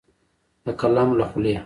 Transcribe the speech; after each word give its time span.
د 0.65 0.67
قلم 0.79 1.09
له 1.19 1.25
خولې 1.29 1.55